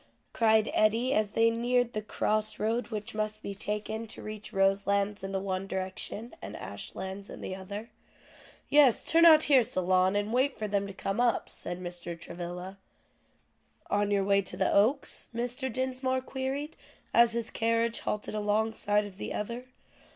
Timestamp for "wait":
10.33-10.57